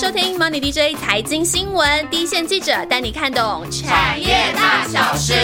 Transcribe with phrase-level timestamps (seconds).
[0.00, 5.34] 收听 Money DJ 财经新闻，第一线记者带你看懂产业大小事。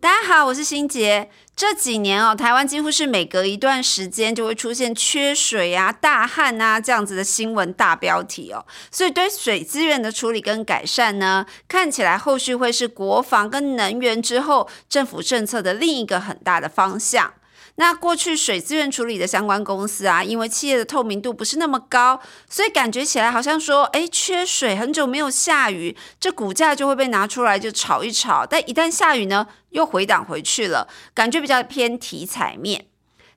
[0.00, 1.28] 大家好，我是心杰。
[1.54, 17.34] 这几年哦，台湾几乎是每隔一段时间就会出现缺水啊、大旱啊这样子的新闻大标题哦，所以对水资源的处理跟改善呢，看起来后续会是国防跟能源之后政府政策的另一个很大的方向。
[17.76, 28.46] 那过去水资源处理的相关公司啊，因为企业的透明度不是那么高，所以感觉起来好像说，哎，缺水，很久没有下雨，这股价就会被拿出来就炒一炒。
[28.46, 32.86] 但一旦下雨呢，又回档回去了，感觉比较偏题材面。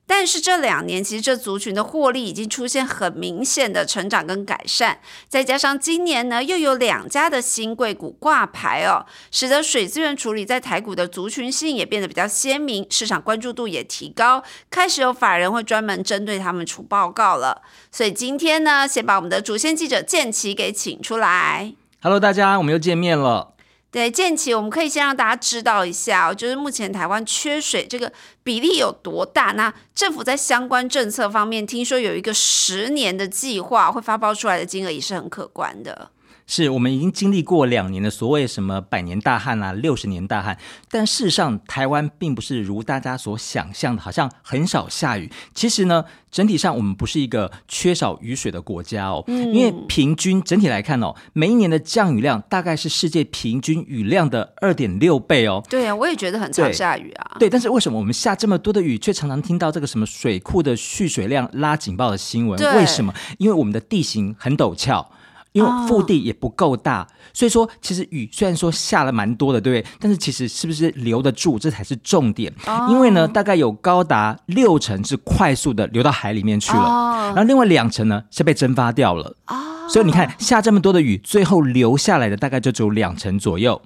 [0.08, 17.60] 但是这两年，其实这族群的获利已经出现很明显的成长跟改善，再加上今年呢又有两家的新贵股挂牌哦，使得水资源处理在台股的族群性也变得比较鲜明，市场关注度也提高，开始有法人会专门针对他们出报告了。
[17.92, 21.74] 所以今天呢，先把我们的主线记者建奇给请出来。
[22.00, 23.52] Hello，大家，我们又见面了。
[23.90, 29.52] 对，建奇，我们可以先让大家知道一下，就是目前台湾缺水这个比例有多大？
[29.52, 36.10] 那政府在相关政策方面，听说有一个十年的计划，会发包出来的金额也是很可观的。
[36.48, 40.58] 是我们已经经历过两年的所谓什么百年大旱啊、六十年大旱，
[40.90, 45.30] 但事实上台湾并不是如大家所想象的，好像很少下雨。
[45.54, 55.62] 其实呢，整体上我们不是一个缺少雨水的国家哦，因为平均整体来看哦，每一年的降雨量大概是世界平均雨量的二点六倍哦。
[55.68, 57.36] 对啊，我也觉得很常下雨啊。
[57.38, 62.58] 对，但是为什么我们下这么多的雨，却常常听到这个什么水库的蓄水量拉警报的新闻？
[62.74, 63.12] 为什么？
[63.36, 65.10] 因为我们的地形很陡峭。
[65.52, 69.92] 因为腹地也不够大，所以说其实雨虽然说下了蛮多的，对不对？
[69.98, 72.52] 但是其实是不是留得住，这才是重点。
[72.90, 79.34] 因为呢，大概有高达六成是快速的流到海里面去了，然后另外两成呢是被蒸发掉了。
[79.88, 83.80] 所以你看下这么多的雨，最后留下来的大概就只有两成左右。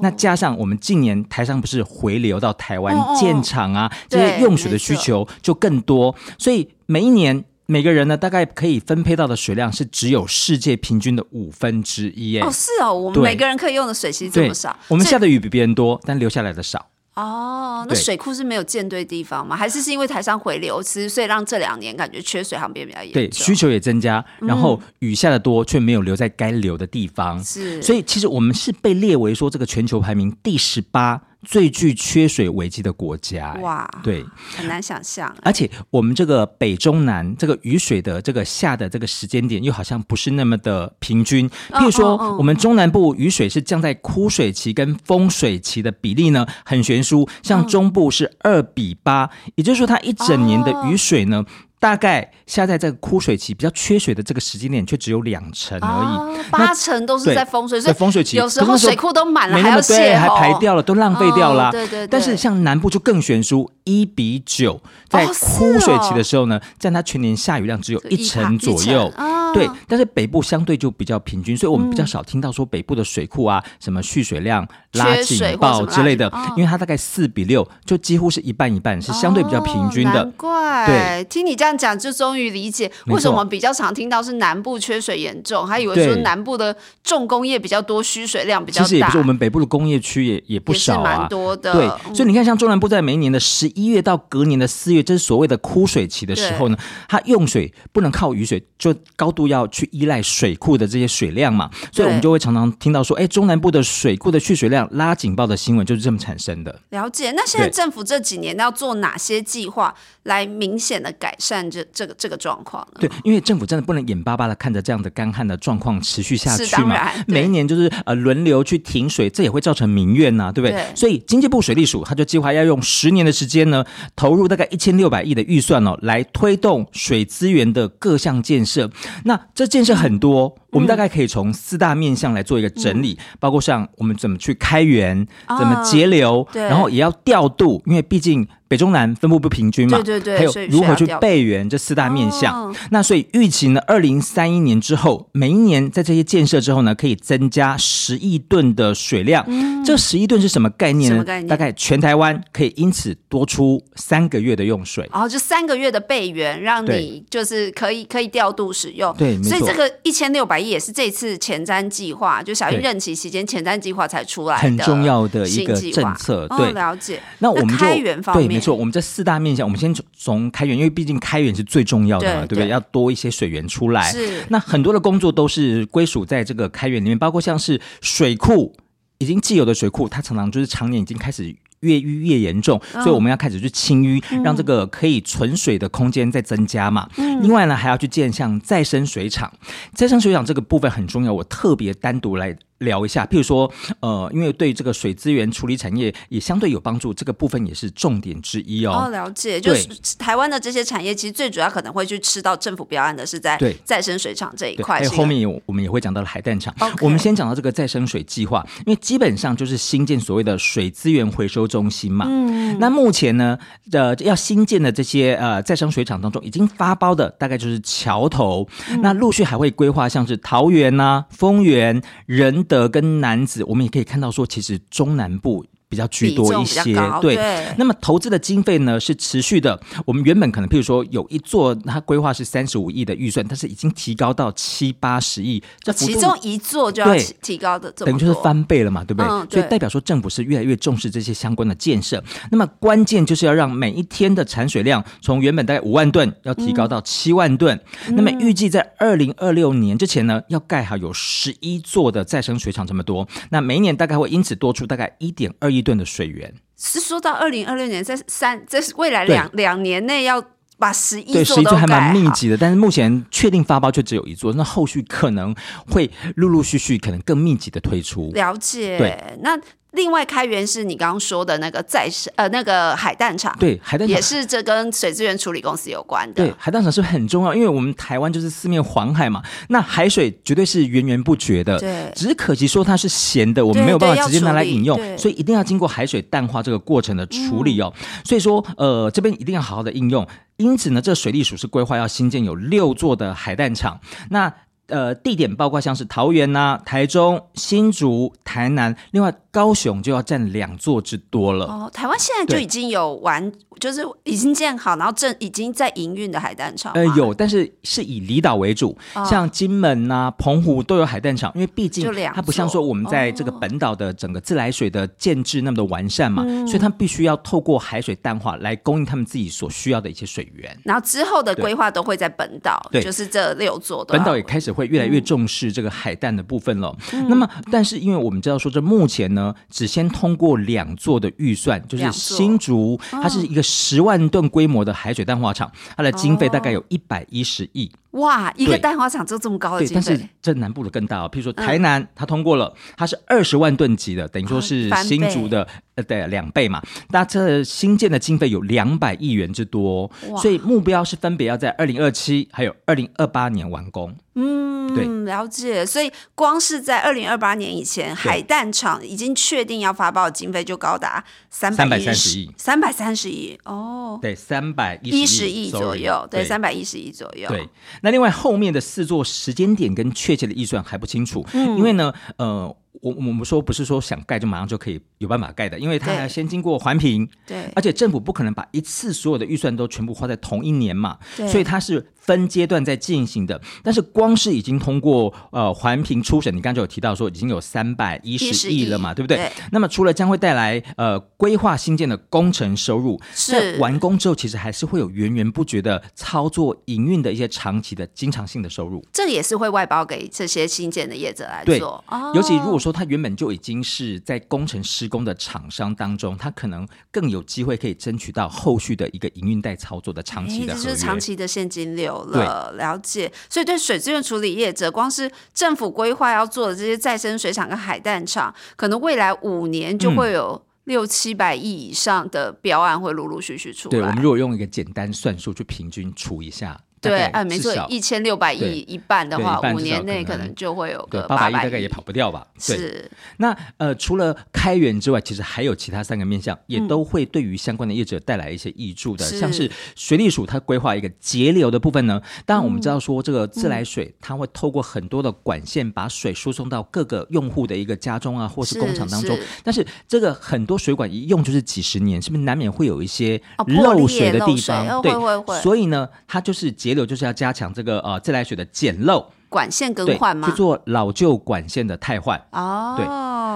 [0.00, 7.44] 那加上我们近年台上不是回流到台湾建厂啊，这些用水的需求就更多，所以每一年。
[7.70, 12.38] 每个人呢，大概可以分配到的水量是只有世界平均的五分之一。
[12.40, 14.74] 哦，是哦，我们每个人可以用的水其实这么少。
[14.88, 16.88] 我们下的雨比别人多，但留下来的少。
[17.12, 19.54] 哦，那水库是没有建对地方吗？
[19.54, 23.22] 还是是因为台商回流，其实所以让这两年感觉缺水好像变比较严重？
[23.22, 27.38] 对，需求也增加，然后雨下的多，却没有留在该留的地方。
[27.44, 31.20] 是，所以其实我们是被列为说这个全球排名第十八。
[31.44, 34.24] 最具缺水危机的国家，哇，对，
[34.56, 35.34] 很难想象。
[35.42, 41.48] 而且我们这个北中南这个雨水的这个下的这个时间点，又好像不是那么的平均。
[41.70, 47.28] 譬如说，我们中南部雨水是降在枯水期跟丰水期的比例呢，很悬殊。
[47.42, 51.44] 像中部是二比八，也就是说，它一整年的雨水呢。
[51.80, 61.70] 大概下在这个枯水期比较缺水的这个时间点，却只有两成而已，八成都是在丰水，在丰水期，有时候水库都满了，还要对，还排掉了，都浪费掉了。
[61.70, 62.06] 对对。
[62.06, 69.12] 但是像南部就更悬殊，一比九，在枯水期的时候呢，占它全年下雨量只有一成左右。
[69.54, 80.14] 对，但是北部相对就比较平均，所以我们比较少听到说北部的水库啊，什么蓄水量拉警报之类的，因为它大概四比六，就几乎是一半一半，是相对比较平均的。
[80.14, 88.84] 难怪，对，听你这样讲，就终于理解为什么比较常听到是南部缺水严重，还以为说南部的重工业比较多，需水量比较大。
[88.84, 91.72] 其实也不是，我们北部的工业区也也不少啊，蛮多的。
[91.72, 96.76] 对，所以你看，像中南部在每一年的十一月到隔年的四月，这是所谓的枯水期的时候呢，
[97.08, 106.80] 它用水不能靠雨水，就高度要去依赖水库的这些水量嘛，所以我们就会常常听到说，哎，中南部的水库的蓄水量拉警报的新闻就是这么产生的。
[106.90, 107.32] 了解。
[107.32, 109.94] 那现在政府这几年要做哪些计划
[110.24, 113.00] 来明显的改善这这个这个状况呢？
[113.00, 120.84] 对，因为政府真的不能眼巴巴的看着这样的干旱的状况持续下去嘛，每一年就是呃轮流去停水，这也会造成民怨呐，对不对？
[120.94, 123.84] 所以经济部水利署他就计划要用十年的时间呢，
[124.16, 128.90] 投入大概一千六百亿的预算哦，来推动水资源的各项建设。
[129.24, 135.26] 那这建设很多，我们大概可以从四大面向来做一个整理，包括像我们怎么去开源，
[135.58, 138.46] 怎么节流，然后也要调度，因为毕竟。
[138.68, 142.74] 北中南分布不平均嘛，对对对，还有如何去备援这四大面向。
[142.90, 149.42] 那所以预期呢，二零三一年之后，每一年在这些建设之后呢，可以增加十亿吨的水量。
[149.82, 151.24] 这十亿吨是什么概念呢？
[151.48, 155.08] 大概全台湾可以因此多出三个月的用水。
[155.10, 159.14] 然后就三个月的备援，让你就是可以可以调度使用。
[159.16, 166.46] 对，所以这个一千六百亿也是这次前瞻计划，就小英任期期间前瞻计划才出来的很重要的一个政策。
[166.48, 167.18] 对，了解。
[167.38, 168.57] 那我们开源方面。
[168.58, 172.64] 没错，我们这四大面向，我们先从从开源，因为毕竟开源是最重要的嘛，对对不对？
[172.66, 174.10] 对要多一些水源出来。
[174.12, 178.74] 是那很多的工作都是归属在这个开源里面，包括像是水库
[179.18, 181.54] 已经既有的水库，它常常就是常年已经开始。
[181.82, 187.08] 越淤越严重，嗯所以我们要开始去清淤，让这个可以存水的空间再增加嘛。
[187.18, 189.48] 嗯另外呢，还要去建像再生水厂。
[189.94, 193.24] 再生水厂这个部分很重要，我特别单独来聊一下。
[193.26, 193.70] 譬如说，
[194.00, 199.08] 呃，因为对这个水资源处理产业也相对有帮助，这个部分也是重点之一哦，哦。
[199.10, 199.88] 了解，就是
[200.18, 206.74] 台湾的这些产业，其实最主要可能会去吃到政府标案的是在对再生水厂这一，块，后面有我们也会讲到了海淡厂。
[207.00, 212.26] 我们先讲到这个再生水计划，因为基本上就是新建所谓的水资源回收中心嘛。
[212.28, 213.58] 嗯，那目前呢，
[213.92, 225.64] 呃，要新建的这些呃再生水厂当中，已经发包的大概就是桥头，嗯那陆续还会规划像是桃园呐、丰原、仁德跟男子，我们也可以看到说，其实中南部。
[225.88, 226.82] 比较居多一些，
[227.20, 239.28] 对对那么投资的经费呢是持续的，我们原本可能譬如说有一座，它规划是三十五亿的预算，但是已经提高到七八十亿，这其中一座就要对提提高的等于就是翻倍了嘛，对不对？
[239.28, 242.22] 嗯对所以代表说政府是越来越重视这些相关的建设。
[242.50, 247.78] 那么关键就是要让每一天的产水量从原本大概五万吨要提高到七万吨。
[248.08, 253.26] 嗯那么预计在二零二六年之前呢，要盖好有十一座的再生水厂这么多。
[253.50, 256.52] 那每一年大概会因此多出大概一点二亿吨的水源。
[256.76, 260.42] 是说到二零二六年，在三，在未来两两年内要
[260.78, 265.54] 把十亿对，座都十一座还蛮密集的，但是目前确定发包却只有一座，那后续可能
[265.88, 268.30] 会陆陆续续可能更密集的推出。
[268.32, 268.96] 了解。
[268.96, 269.58] 对，那
[269.92, 276.44] 另外开源是你刚刚说的那个再生呃那个海淡厂，对，海淡厂也是这跟水资源处理公司有关的。
[276.44, 281.78] 对，海淡厂是很重要，因为我们台湾就是四面环海嘛，那海水绝对是源源不绝的。
[281.78, 287.92] 对只是可惜说它是咸的，我们没有办法直接拿来饮用，所以一定要经过海水淡化这个过程的处理哦。
[288.24, 290.26] 所以说，呃，这边一定要好好的应用。
[290.58, 294.00] 因此呢，这水利署是规划要新建有六座的海淡厂。
[294.30, 294.52] 那
[294.88, 301.66] 呃，地点包括像是桃园呐、台中、新竹、台南，另外高雄就要占两座之多了。
[301.66, 306.92] 哦，台湾现在就已经有完，就是已经建好，然后正已经在营运的海淡厂。
[306.92, 309.24] 呃，有，但是是以离岛为主，哦。
[309.24, 316.64] 像金门呐、澎湖都有海淡厂，因为毕竟就两它不像说我们在这个本岛的整个自来水的建制那么的完善嘛，嗯。
[316.64, 320.78] 所以他们必须要透过海水淡化来供应他们自己所需要的一些水源。
[320.84, 323.02] 然后之后的规划都会在本岛，对。
[323.02, 324.14] 就是这六座的。
[324.14, 326.96] 本岛也开始会越来越重视这个海淡的部分了。
[327.12, 327.26] 嗯。
[327.28, 337.90] 那么，但是因为我们知道说，这目前呢，只先通过两座的预算，就是新竹，它是一个十万吨规模的海水淡化厂，它的经费大哦概有一百一十亿。
[338.12, 338.78] 哇，一个对。
[338.78, 341.30] 淡化厂就这么高的对，经但是费，这南部的更大哦。
[341.30, 345.66] 譬如说台南，它通过了，它是二十万吨级的，等于说哦是新竹的
[345.96, 346.82] 呃对两倍嘛。
[347.10, 350.40] 那这新建的经费有两百亿元之多，哇。
[350.40, 354.16] 所以目标是分别要在二零二七还有二零二八年完工。
[354.34, 355.06] 对。
[355.06, 355.84] 嗯，了解。
[355.84, 362.50] 所以光是在二零二八年以前，海蛋厂已经确定要发包的经费就高达三百三十亿。
[362.56, 363.58] 三百三十亿。
[363.64, 366.48] 哦，对，三百一一十亿左右，对，对。
[366.48, 367.68] 三百一十亿左右，对，
[368.02, 371.76] 那另外后面的四座时间点跟确切的预算还不清楚，嗯。
[371.76, 372.66] 因为呢，呃，
[373.00, 376.16] 我我们说不是说想盖就马上就可以有办法盖的，因为它对。
[376.16, 377.70] 还要先经过环评，对。
[377.74, 381.46] 而且政府不可能把一次所有的预算都全部花在同一年嘛，对。
[381.48, 383.58] 所以它是分阶段在进行的。
[383.82, 389.38] 但是光是已经通过呃环评初审，你刚才就有提到说已经有三百一十亿了嘛，对不对？
[389.38, 399.02] 对那么除了将会带来呃规划新建的工程收入，是在完工之后，其实还是会有源源不绝的操作营运的一些长期的经常性的收入。
[399.12, 410.84] 这也是会外包给这些新建的业者来做，哦尤其如果说他原本就已经是在工程施工的厂商当中，他可能更有机会可以争取到后续的一个营运带操作的长期的合约。
[410.84, 413.32] 这就是长期的现金流了，了解。
[413.48, 423.90] 所以对水资源处理业者，光是政府规划要做的这些再生水厂跟海淡厂，可能未来五年就会有六七百亿以上的标案会陆陆续续出来。
[423.90, 432.46] 对，我们如果用一个简单算术去平均除一下，大对，哎，没错一千六百亿一半的话，五年内可能就会有个百八百亿大概也跑不掉吧？
[432.66, 432.76] 对。
[432.76, 439.24] 是那呃，除了开源之外，其实还有其他三个面向，也嗯都会对于相关的业者带来一些益处的。
[439.24, 449.42] 是像是水利署它规划一个节流的部分呢，当然我们知道说这个嗯自来水，它会透过很多的管线把水输送到各个用户的一个家中啊，或是是工厂当中是。
[449.62, 454.86] 但是这个很多水管一用就是几十年，是不是难免会有一些漏水的地方？
[454.88, 459.24] 哦对，会会会所以呢，它就是节流，就是要加强这个呃自来水的简陋。
[459.50, 460.54] 管线更，换吗去？
[460.54, 462.38] 做老旧管线的汰换。
[462.52, 463.06] 哦，对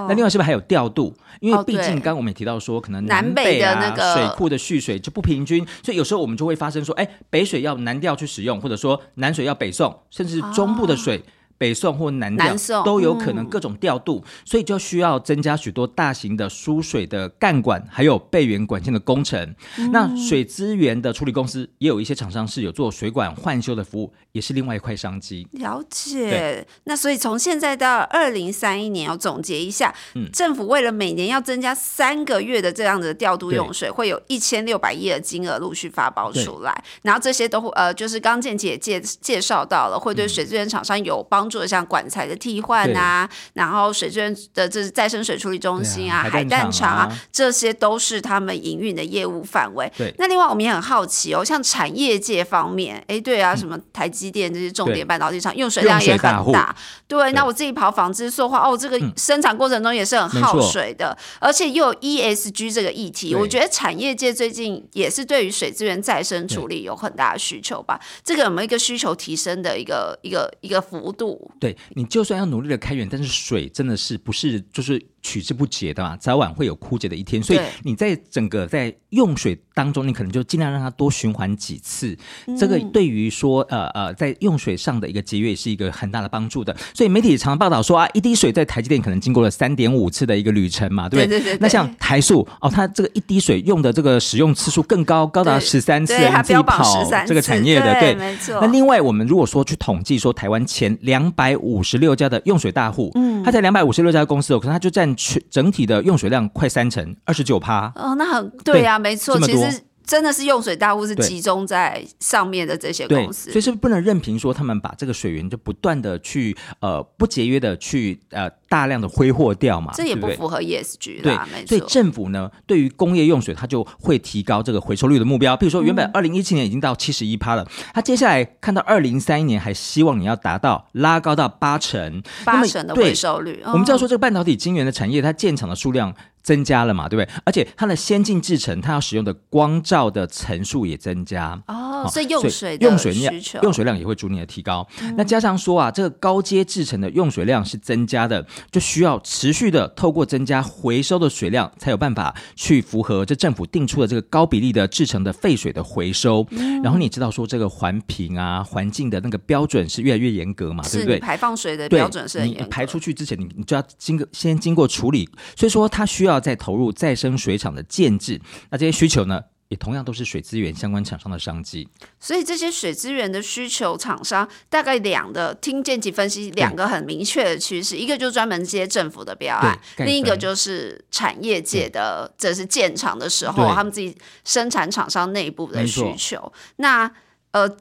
[0.08, 1.14] 那另外是不是还有调度？
[1.40, 11.22] 因哦为毕竟刚刚我们也提到说，可能南北的那个水库的蓄水就不平均，所以有时候我们就会发生说，哎，北水要南调去使用，或者说南水要北送，甚至中部的水。
[11.62, 13.48] 北宋或南调南送都有可能嗯。
[13.48, 19.54] 各种调度，所以就需要增加许多大型的输水的干管，还有备源管线的工程。
[19.92, 25.46] 那水资源的处理公司也有一些厂商是有做水管换修的服务，也是另外一块商机。
[25.52, 26.66] 了解。
[26.84, 30.28] 那所以从现在到二零三一年，要总结一下，嗯。
[30.32, 47.02] 政府为了每年要增加三个月的这样的调度用水，会有一千六百亿的金额陆续发包出来，然后这些都会呃，就是刚健姐介介绍到了，会对水资源厂商有帮助的，像管材的替换啊，然后水资源的这是再生水处理中心啊、啊海海淡厂啊。
[47.02, 49.90] 啊，这些都是他们营运的业务范围。
[49.96, 50.14] 对。
[50.18, 56.74] 那另外我们也很好奇哦，像产业界方面，哎，对啊，什么台积电这些重点半导体厂用水量也很大。
[57.08, 68.00] 对，那我自己跑纺织塑化，哦，这个生产过程中也是很耗水的，而且又有 ESG 这个议题，我觉得产业界最近也是对于水资源再生处理有很大的需求吧。
[68.22, 71.41] 这个有没有一个需求提升的一个一个一个幅度？
[71.58, 77.42] 对你就算要努力的开源，但是水真的是不是就是取之不竭的嘛，早晚会有枯竭的一天。
[77.42, 82.16] 所以你在整个在用水当中，你可能就尽量让它多循环几次。
[82.58, 86.76] 这个对于说呃呃在用水上的一个节约也是一个很大的帮助的。
[86.94, 98.14] 所以媒体也常报道说啊，一滴水在台积电可能经过了三点五次的一个旅程嘛，对不对对对对那像台塑哦，它这个一滴水用的这个使用次数更高，高达十三次，对，它你自己标榜跑这个产业的对。
[98.14, 98.58] 没错。
[98.60, 107.92] 那另外，我们如果说去统计说台湾前两百五十六家的用水大户，嗯，它才两百五十六家公司哦，可是它就占全整体的用水量快三成，二十九趴。
[107.94, 113.62] 哦，那很对呀、没错，其实真的是用水大户是集中在上面的这些，公司所以。
[113.62, 121.82] 是不能任凭说他们把这个水源就不断的去呃不节约的去呃大量的挥霍掉嘛，这也对对不符合 ESG 对啦，没，所以。
[121.86, 125.54] 政府呢，对于工业用水，它就会提高这个回收率的目标。
[125.54, 137.34] 比如说，原本嗯二零一七年已经到七十一趴了，它接下来看到二零三一年，还希望你要达到拉高到八成，八成的回收率，哦我们知道说，这个半导体晶圆的产业，它建厂的数量增加了嘛，对不对？
[137.44, 141.60] 而且它的先进制程，它要使用的光照的层数也增加。
[141.66, 144.86] 哦，哦所以用水的用水量需求，用水量也会逐年的提高。
[145.16, 156.46] 那加上说啊，这个高阶制成的用水量是增加的，就需要持续的透过增加回收的水量，才有办法去符合这政府定出的这个高比例的制成的废水的回收。
[156.82, 161.18] 然后你知道说这个环评啊、环境的那个标准是越来越严格嘛，对不对？
[161.18, 168.40] 排放水的，标准是很严格你排出去之前，你你就要经过先经过处理，所以说它需要再投入再生水厂的建制。
[168.70, 169.40] 那这些需求呢，
[169.72, 171.88] 也同样都是水资源相关厂商的商机。
[172.20, 184.14] 所以这些水资源的需求厂商大概两个听见及分析两个很明确的趋势，一个就是专门接政府的标案，另一个就是产业界的，这是建厂的时候他们自己
[184.44, 186.52] 生产厂商内部的需求。
[186.76, 187.10] 那
[187.52, 187.76] 呃。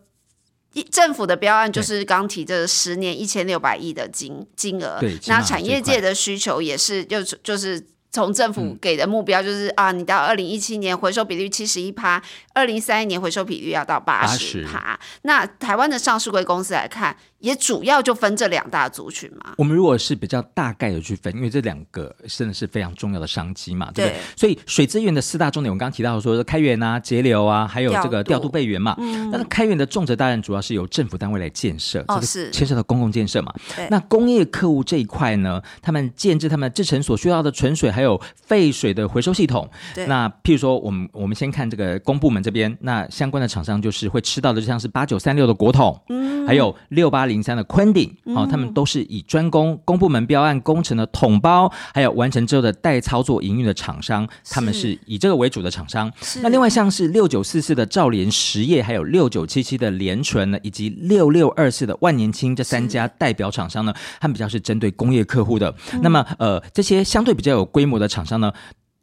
[0.74, 12.22] 一政府的标案就是刚提这十年一千六百亿的金金额那产业界的需求也是就就是从政府嗯给的目标就是、啊，你到二零一七年回收比率七十一趴，
[12.54, 15.00] 二零三一年回收比率要到八十趴。
[15.22, 19.54] 那台湾的上市贵公司来看，也主要就分这两大族群嘛。
[19.58, 24.18] 我们如果是比较大概的去分，因为这两个真的是非常重要的商机嘛，对不对？
[24.18, 28.96] 对所以水资源的四大重点，我刚刚提到说开源啊、节流啊，还有这个调度备源嘛。
[29.32, 33.88] 那么开源的重责大任主要是由政府单位来建设，这个哦是牵涉到公共建设嘛对。
[33.90, 39.70] 那工业客户这一块呢，他们建制他们制成所需要的纯水还有废水的回收系统。
[39.96, 56.12] 对那譬如说，我们我们先看这个公部门这边，那相关的厂商就是会吃到的，就像是八九三六的国统，嗯，还有六八零三的昆鼎，哦，他们都是以专攻公部门标案工程的统包，还有完成之后的代操作营运的厂商，他们是以这个为主的厂商。
[56.42, 65.74] 那另外像是六九四四的兆联实业，还有六九七七的联纯呢，以及六六二四的万年青这三家代表厂商呢，他们比较是针对工业客户的。
[66.02, 68.52] 那么呃，这些相对比较有规模的厂商呢。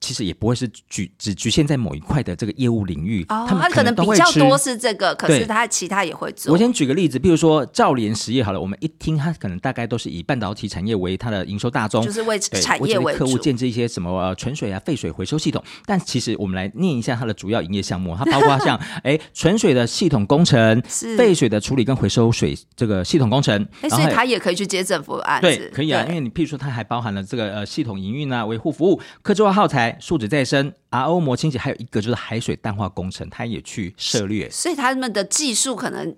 [0.00, 6.52] 其实也不会是局只局限在某一块的这个业务领域，哦，他们可能比较多是这个，可是对他其他也会做。
[6.52, 13.38] 我先举个例子，比如说兆联实业好了，我们一听它可能大概都是以半导体产业为它的营收大宗，就是为产业为客户。
[13.38, 15.62] 建置一些什么呃纯水啊、废水回收系统。
[15.86, 25.46] 但其实我们来念一下它的主要营业项目，它包括像哎纯水的系统工程、 是废水的处理跟回收水这个系统工程，哎，所以他也可以去接政府的案子。
[25.46, 34.50] 对，可以啊，因为你譬如说它还包含了这个呃系统营运啊、维护服务、科技化耗材、树脂再生、RO 膜清洗，还有一个就是海水淡化工程，它也去涉猎。
[34.50, 36.16] 所以他们的技术可能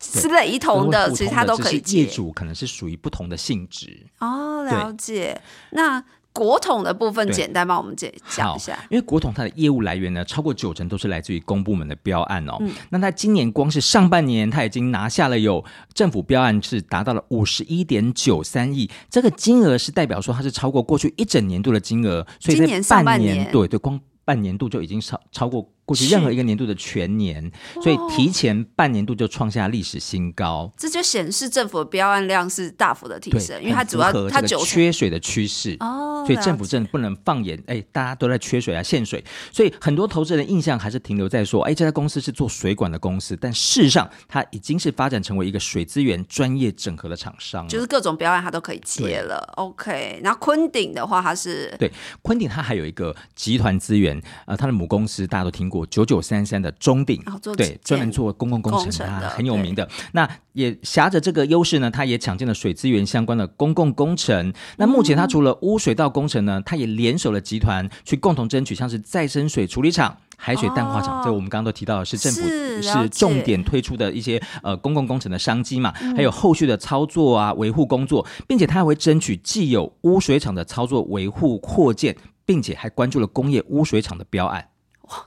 [0.00, 2.06] 是雷同的，其实他都是可以接业。
[2.06, 4.06] 主可能是属于不同的性质。
[4.18, 5.40] 哦，对了解。
[5.70, 8.78] 那国统的部分，对简单帮我们解讲一下。
[8.88, 12.56] 因为国统它的业务来源呢，超过九成都是来自于公部门的标案哦。
[12.60, 27.50] 嗯那它今年光是上半年，它已经拿下了有政府标案是达到了五十一点九三亿，这个金额是代表说它是超过过去一整年度的金额，所以今年上半年对对，光半年度就已经超超过过去任何一个年度的全年，
[27.82, 30.72] 所以提前半年度就创下历史新高。
[30.76, 35.76] 这就显示政府的标案量是大幅的提，升，因为它主要它九缺水的趋势。
[35.80, 47.66] 哦，所以政府了解真的不能放眼，哎，大家都在缺水啊、限水，所以很多投资人的印象还是停留在说，哎，这家公司是做水管的公司，但事实上它已经是发展成为一个水资源专业整合的厂商。
[47.66, 49.38] 就是各种标案它都可以接了。
[49.56, 51.90] OK，然后昆鼎的话，它是对
[52.22, 59.88] 昆鼎，它还有一个集团资源，呃，它的母公司大家都听过九九三三的中鼎，哦对，专门做公共工程很有名的。
[60.12, 64.52] 那也挟着这个优势呢，它也抢进了水资源相关的公共工程。
[64.76, 70.16] 那目前它除了污水道工程呢，它也联手了集团去共同争取，像是再生水处理厂。
[70.42, 84.66] 海水淡化厂，哦这我们刚刚都提到的是政府是是重点推出的一些呃公共工程的商机嘛，嗯还有后续的操作啊维护工作，并且它还会争取既有污水厂的操作维护扩建，并且还关注了工业污水厂的标案，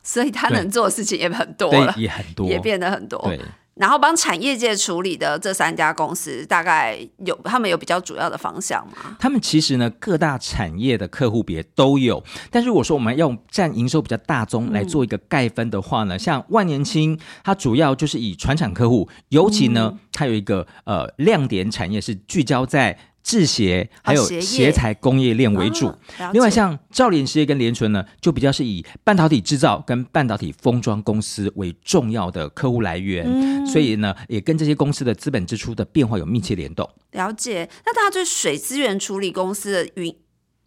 [0.01, 3.19] 所以他能做的事情也很多了，，也很多，也变得很多。
[3.25, 3.39] 对。
[3.75, 9.17] 然后帮产业界处理的这三家公司，大概有他们有比较主要的方向吗？
[9.19, 25.92] 他们其实呢，各大产业的客户别都有，但是如果说我们要用占营收比较大宗来做一个概分的话呢，像万年青，它主要就是以传产客户，尤其呢，它有一个呃亮点产业是聚焦在制鞋还有鞋材工业链为主。
[26.34, 36.88] 另外，像兆联实业跟联纯呢，就比较是以半导体制造跟半导体封装公司为重要的客户来源，嗯所以呢，也跟这些公司的资本支出的变化有密切联动。
[37.12, 37.70] 了解。
[37.86, 40.13] 那大家对水资源处理公司的营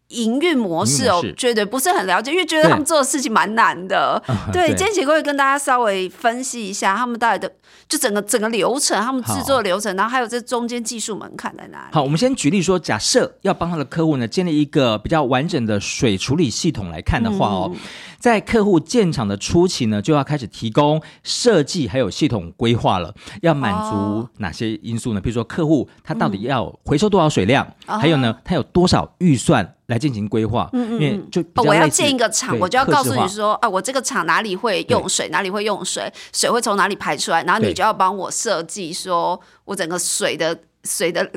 [0.08, 4.22] 营运模式哦营运模式，觉得不是很了解，因为觉得他们做的事情蛮难的。
[4.52, 7.52] 对，今天姐会跟大家稍微分析一下他们到底的
[7.88, 11.88] 就整个整个流程，他们制作流程，然后还有这中间技术门槛在哪里？
[11.92, 17.72] 好，我们先举例说，假设要帮他的客户呢建立一个比较完整的水处理系统来看的话哦，
[18.18, 24.30] 在客户建厂的初期呢，就要开始提供设计还有系统规划了，要满足哦。
[24.38, 25.20] 哪些因素呢？
[25.20, 27.98] 比如说客户他到底要回收多少水量，哦。
[27.98, 41.30] 还有呢，他有多少预算来进行规划，因为就哦，我要建一个厂，我就要告诉你说，啊，我这个厂哪里会用水，哪里会用水，水会从哪里排出来，然后你就要帮我设计，说我整个水的水的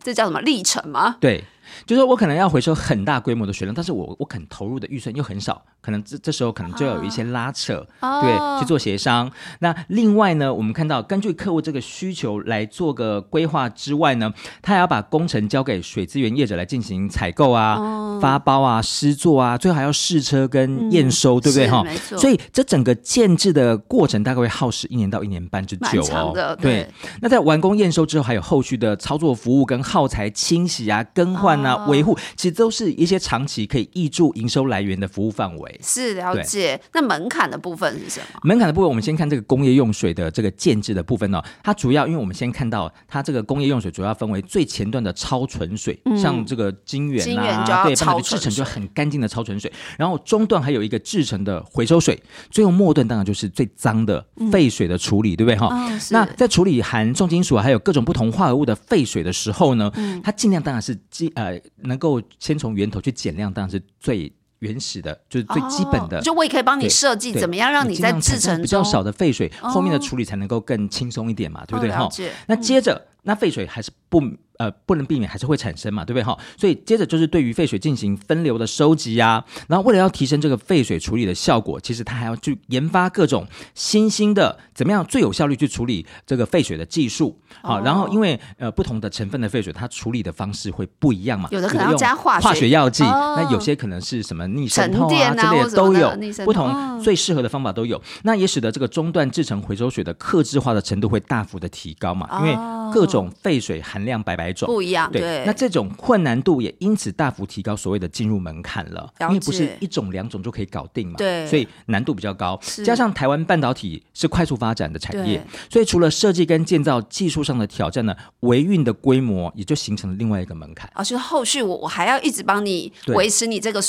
[0.00, 1.16] 这叫什么历程吗？
[1.18, 1.42] 对，
[1.86, 9.30] 就是说我可能要回收很大规模的水量，但是我我肯投入的预算又很少，可能这这时候可能就要有一些拉扯，哦对，去做协商。
[9.60, 21.84] 那另外呢，我们看到根据客户这个需求来做个规划之外呢，他还要把工程交给水资源业者来进行采购啊、哦发包啊、施作啊，最后还要试车跟验收，对不对哈？
[21.84, 26.32] 没错所以这整个建制的过程大概会耗时一年到一年半之久哦。
[26.34, 35.80] 对对，那在完工验收之后，还有后续的操作服务跟耗材清洗啊、更换啊、哦维护，其实都是一些长期可以挹注营收来源的服务范围。
[35.82, 36.80] 是了解。
[36.92, 38.40] 那门槛的部分是什么？
[38.42, 41.42] 门槛的部分，我们先看这个工业用水的这个建制的部分哦。
[41.62, 49.72] 它主要，因为我们先看到它这个工业用水主要分为最前端的超纯水，像这个晶圆晶圆啊，对，半导超体制成就很干净的超纯水。
[49.96, 55.68] 然后中段还有一个制成的回收水，最后末段当然就是最脏的废水的处理，对不对哈？
[56.10, 66.18] 那在处理含重金属啊还有各种不同化合物的废水的时候呢，嗯它尽量当然是基呃能够先从源头去减量，当然是最原始的，就是最基本的。
[66.18, 72.08] 哦就我也可以帮你设计怎么样让你在制成比较少的废水，哦后面的处理才能够更轻松一点嘛，对不对哈？
[72.46, 74.22] 那接着，那废水还是不
[74.58, 76.36] 呃不能避免，还是会产生嘛，对不对哈？
[76.56, 87.38] 所以接着就是对于废水进行分流的收集啊，然后为了要提升这个废水处理的效果，其实它还要去研发各种新兴的怎么样最有效率去处理这个废水的技术。
[87.62, 96.10] 好，哦然后因为呃不同的成分的废水，它处理的方式会不一样嘛，有的可能要用加化学化学药剂，哦那有些可能是什么逆渗透啊之类的的都有，
[96.44, 98.00] 不透同最适合的方法都有。
[98.22, 102.56] 那也使得这个中段制成回收水的克制化的程度会大幅的提高嘛，因为
[102.92, 104.66] 各种废水含量百百种。
[104.68, 112.84] 不一样，对，那这种困难度也因此大幅提高所谓的进入门槛了，了因为不是一种两种就可以搞定嘛，对所以难度比较高是。
[112.84, 120.90] 加上台湾半导体是快速发展的产业，所以除了设计跟建造技术上的挑战呢，维运的规模也就形成了另外一个门槛。
[120.94, 123.80] 哦，就是后续我我还要一直帮你维持你这个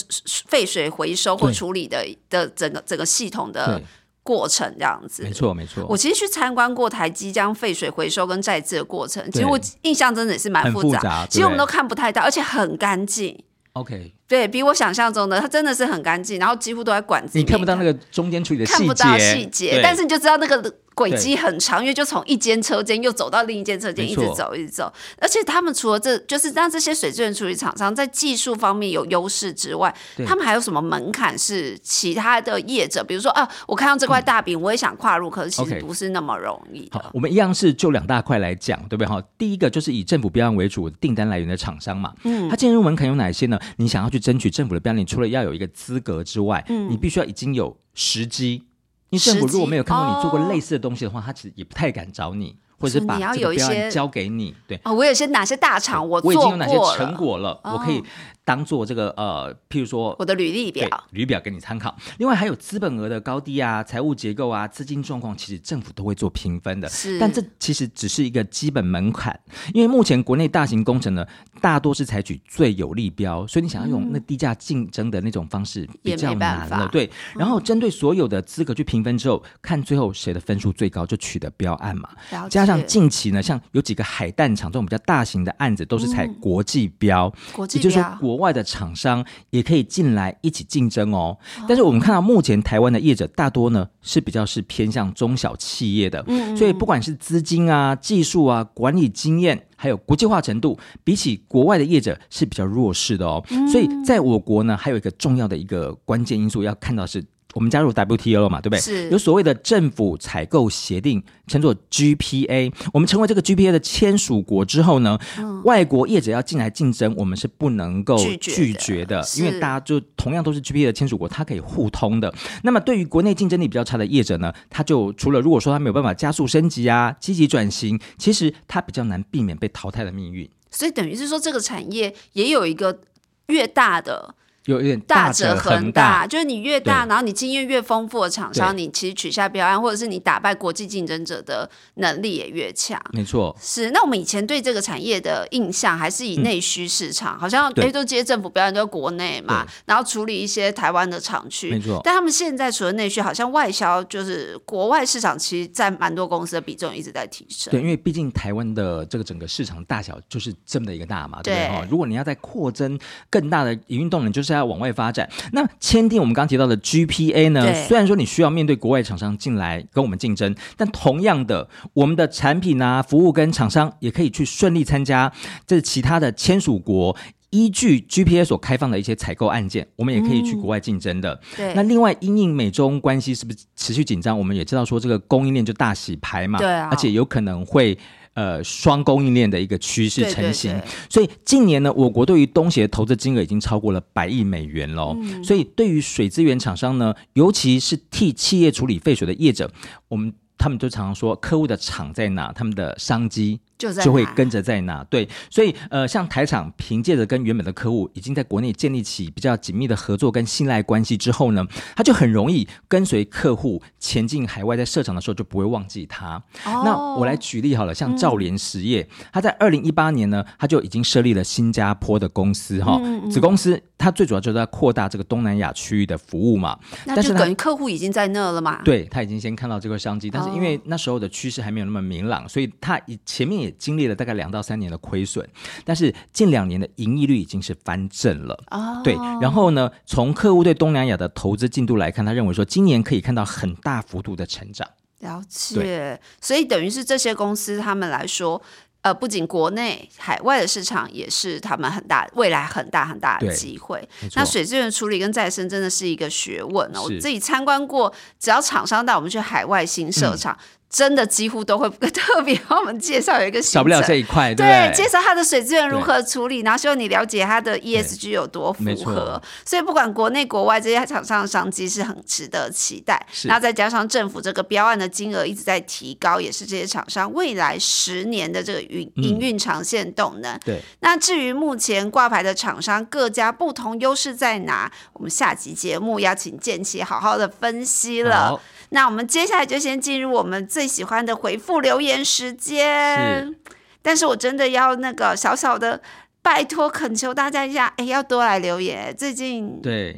[0.48, 3.86] 废水回收或处理的的整个整个系统的对，
[4.30, 5.24] 过程，这样子。
[5.24, 5.84] 没错没错。
[5.90, 11.00] 我其实去参观过台积将废水回收跟再制的过程，其实我印象真的也是蛮复杂。
[11.00, 13.44] 复杂其实我们都看不太到，而且很干净。
[13.74, 17.44] OK，对比我想象中的，它真的是很干净，然后几乎都在管子里。
[17.44, 24.92] 你看不到那个中间处理的细节，看不到细节，但是你就知道那个轨迹很长，因为就从一间车间又走到另一间车间，一直走一直走。
[25.20, 29.92] 而且他们除了这就是让这些水资源处理厂商在技术方面有优势之外，
[30.28, 37.10] 他们还有什么门槛是其他的业者，比如说啊，我看到这块大饼，我也想跨入，可是其实不是那么容易的好，。
[37.14, 39.08] 我们一样是就两大块来讲，对不对？
[39.08, 43.58] 哈，第一个就是以政府标案为主订单来源的厂商嘛，嗯，它进入门槛有哪些呢？
[43.78, 48.64] 你想要去争取政府的标案，你除了要有一个资格之外，嗯，你必须要已经有时机。
[49.10, 54.56] 因为政府如果没有看过你做过哦类似的东西的话，他其实也不太敢找你，或者是把这个标有一些案交给你。
[54.68, 58.04] 对，哦，我有些哪些大厂我我已做经有哪些成果了，我可以
[58.50, 60.90] 当做这个呃，譬如说我的履历表。
[61.12, 61.96] 履表给你参考。
[62.18, 66.90] 另外还有资本额的高低啊、财务结构啊、资金状况，其实政府都会做评分的。
[66.90, 69.40] 是但这其实只是一个基本门槛，
[69.72, 71.24] 因为目前国内大型工程呢，
[71.62, 76.88] 大多是采取最有利标，所以你想要用那低价竞争的那种方式比较难了。
[76.92, 82.10] 对，然后针对所有的资格去评分之后，看最后谁的分数最高，就取得标案嘛。
[82.50, 91.38] 加上近期呢，像有几个海淡厂这种比较大型的案子，都是采国际标，国际也就是说，国外的厂商也可以进来一起竞争哦。
[91.68, 96.26] 但是我们看到目前台湾的业者大多呢是比较是偏向中小企业的，
[96.58, 99.68] 所以不管是资金啊、技术啊、管理经验。
[99.82, 103.42] 还有国际化程度，比起国外的业者是比较弱势的哦。
[103.72, 107.24] 所以在我国呢，还有一个重要的一个关键因素要看到是。
[107.56, 108.80] 我们加入 WTO 了嘛，对不对？
[108.80, 112.72] 是有所谓的政府采购协定，称作 GPA。
[112.94, 115.18] 我们成为这个 GPA 的签署国之后呢，
[115.64, 122.34] 外国业者要进来竞争，我们是不能够拒绝的绝的，因为大家就同样都是 GPA 的签署国，它可以互通的。
[122.64, 130.48] 那么对于国内竞争力比较差的业者呢，他就除了如果说他没有办法加速升级啊、积极转型，其实他比较难避免被淘汰的命运。
[130.70, 133.00] 所以等于是说这个产业也有一个
[133.48, 134.36] 越大的
[134.70, 143.02] 有有点大者者恒大，就是你越大，然后你经验越丰富的厂商，你其实取下标案，或者是你打败国际竞争者的能力也越强。
[143.12, 143.56] 没错。
[143.60, 151.72] 是，那我们以前对这个产业的印象还是以内需市场，好像嗯对诶都接政府标案都在国内嘛，然后处理一些台湾的厂区。
[151.72, 157.72] 没错但他们现在除了内需，好像外销就是国外市场，其实在蛮多公司的比重一直在提升。
[157.72, 161.68] 对，因为毕竟台湾的这个整个市场大小就是这么的一个大嘛，对不对？
[161.68, 165.30] 对哈，如果你要再扩增更大的营运动能，就是要往外发展。
[165.52, 175.32] 那签订我们刚刚提到的 GPA 呢，虽然说你需要面对国外厂商进来跟我们竞争，但同样的，我们的产品啊、服务跟厂商也可以去顺利参加
[175.68, 177.16] 这其他的签署国。
[177.52, 181.42] 依据 GPA 所开放的一些采购案件，我们也可以去国外竞争的。
[181.58, 184.38] 对那另外，因应美中关系是不是持续紧张？
[184.38, 187.98] 我们也知道说这个供应链就大洗牌嘛，对啊而且有可能会。
[188.40, 195.14] 呃，双供应链的一个趋势成型，对所以近年呢，我国对于东协的投资金额已经超过了百亿美元喽。
[195.20, 195.44] 嗯。
[195.44, 199.70] 所以对于水资源厂商呢，尤其是替企业处理废水的业者，
[200.08, 205.04] 我们他们就常常说，客户的厂在哪，他们的商机就在就会跟着在哪。
[205.06, 211.66] 对，所以呃，像台厂凭借着跟原本的客户已经在国内建立起比较紧密的合作跟信赖关系之后呢，
[211.96, 216.36] 他就很容易跟随客户前进海外，在设厂的时候就不会忘记他。
[216.66, 226.78] 哦那我来举例好了，像兆联实业，他在二零一八年呢，他就已经设立了新加坡的公司哈，嗯子公司它最主要就是在扩大这个东南亚区域的服务嘛。
[227.06, 228.82] 那但是等于客户已经在那了嘛。
[228.84, 235.48] 对他已经先看到这个商机，但是因为那时候的趋势还没有那么明朗，所以他以前面也经历了大概两到三年的亏损，
[235.84, 238.64] 但是近两年的盈利率已经是翻正了。
[238.72, 244.88] 哦，对，然后呢，从客户对东南亚的投资进度来看，他认为说今年可以看到很大幅度的成长。
[245.20, 248.62] 了解，所以等于是这些公司他们来说，
[249.02, 254.08] 呃，不仅国内海外的市场也是他们很大未来很大很大的机会。
[254.36, 257.04] 那水资源处理跟再生真的是一个学问哦。
[257.04, 260.58] 我自己参观过，只要厂商带我们去海外新嗯设厂。
[260.90, 269.42] 真的几乎都会 特别帮我们介绍有一个行少不了这一块，对对，介绍它的水资源如何处理，然后希望你了解它的 ESG 有多符合。
[269.64, 273.24] 所以不管国内国外这些厂商的商机是很值得期待。
[273.32, 280.58] 是然后再加上政府这个标案的金额一直在提高，也是这些厂商未来十年的这个营嗯营运长线动能。
[280.66, 288.60] 对，那至于目前挂牌的厂商各家不同优势在哪，我们下集节目要请建奇好好的分析了。
[288.90, 293.56] 好，那我们接下来就先进入我们最喜欢的回复留言时间是。
[294.02, 296.02] 但是我真的要那个小小的
[296.42, 299.16] 拜托恳求大家一下，哎，要多来留言。
[299.16, 300.18] 最近对。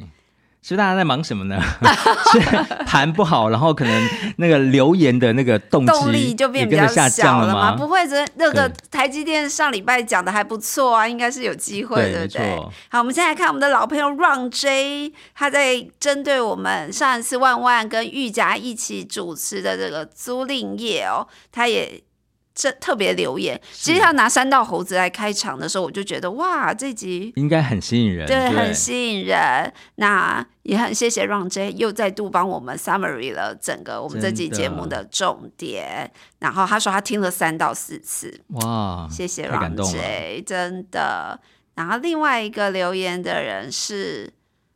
[0.62, 1.60] 是不是大家在忙什么呢？
[2.32, 2.38] 是
[2.84, 7.76] 盘不好，然后可能那个留言的那个动力就变比较下小了降吗？
[7.76, 12.56] 不会，这那个台积电上礼拜讲的还不错啊，应该是有机会，对，对不对？
[12.90, 22.00] 好，我们现在看我们的老朋友 Run J，他在针对我们上一次万万跟玉佳一起主持的这个租赁业哦，他也
[22.54, 23.60] 这特别留言。
[23.72, 29.72] 其实他拿三道猴子来开场的时候，我就觉得哇，这集应该很吸引人，对不很吸引人。
[29.96, 36.10] 那也很谢谢 Run J 又再度帮我们 summary 了整个我们这集节目的重点。
[36.38, 41.40] 然后他说他听了三到四次，哇，谢谢 Ron J，真的。
[41.74, 44.32] 然后另外一个留言的人是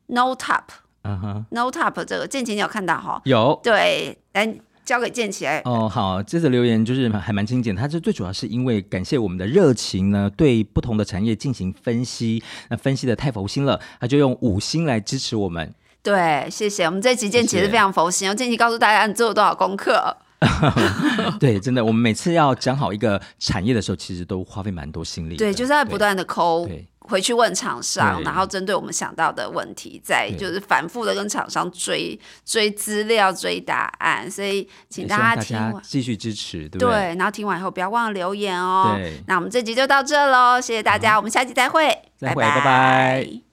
[0.07, 0.63] No Top
[1.03, 3.21] 嗯哼，No Top 这个建奇你有看到哈？
[3.25, 4.47] 有对，来
[4.87, 5.61] 交给建奇来。
[5.67, 15.75] 哦，好，这则留言就是还蛮精简，它是最主要是因为感谢我们的热情呢，对不同的产业进行分析，那分析的太佛心了，他就用五星来支持我们。
[16.03, 16.85] 对，谢谢。
[16.85, 18.35] 我们这集建奇是非常佛心哦。
[18.35, 20.17] 建奇告诉大家你做了多少功课。
[21.41, 25.37] 对，真的，我们每次要讲好一个产业的时候，其实都花费蛮多心力。
[25.37, 34.31] 对，就是在不断的抠对回去问厂商，然后针对我们想到的问题，再就是反复的跟厂商追追资料、追答案。
[34.31, 37.01] 所以请大家听继续支持，对不对，对？
[37.17, 38.95] 然后听完以后不要忘了留言哦。
[38.97, 41.87] 对那我们这集就到这喽，谢谢大家，我们下集再会，
[42.19, 43.41] 再会拜拜